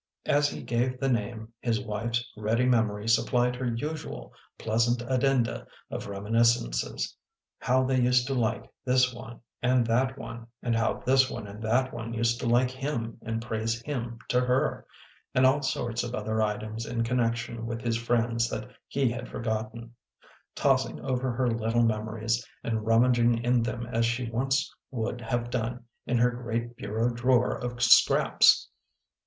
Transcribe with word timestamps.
As 0.25 0.49
he 0.49 0.63
gave 0.63 0.99
the 0.99 1.09
name, 1.09 1.53
his 1.59 1.79
wife 1.79 2.09
s 2.13 2.23
ready 2.35 2.65
memory 2.65 3.07
supplied 3.07 3.55
her 3.57 3.67
usual 3.67 4.33
pleasant 4.57 5.03
addenda 5.07 5.67
of 5.91 6.07
reminis 6.07 6.57
cences; 6.57 7.13
how 7.59 7.83
they 7.83 8.01
used 8.01 8.25
to 8.25 8.33
like 8.33 8.67
this 8.83 9.13
one 9.13 9.41
and 9.61 9.85
that 9.85 10.17
one, 10.17 10.47
and 10.63 10.75
how 10.75 11.03
this 11.05 11.29
one 11.29 11.45
and 11.45 11.61
that 11.61 11.93
one 11.93 12.15
used 12.15 12.39
to 12.39 12.47
like 12.47 12.71
him 12.71 13.19
and 13.21 13.43
praise 13.43 13.79
him 13.83 14.17
to 14.29 14.41
her, 14.41 14.87
and 15.35 15.45
all 15.45 15.61
sorts 15.61 16.03
of 16.03 16.15
other 16.15 16.41
items 16.41 16.87
in 16.87 17.03
connection 17.03 17.67
with 17.67 17.81
his 17.83 17.95
friends 17.97 18.49
that 18.49 18.71
he 18.87 19.11
had 19.11 19.29
forgotten; 19.29 19.93
tossing 20.55 20.99
over 21.01 21.31
her 21.31 21.47
little 21.51 21.83
memories, 21.83 22.43
and 22.63 22.87
rummaging 22.87 23.37
in 23.43 23.61
them 23.61 23.85
as 23.85 24.03
she 24.07 24.31
once 24.31 24.73
would 24.89 25.21
have 25.21 25.51
done 25.51 25.83
in 26.07 26.17
her 26.17 26.31
great 26.31 26.75
bureau 26.75 27.13
drawer 27.13 27.55
of 27.55 27.83
scraps! 27.83 28.67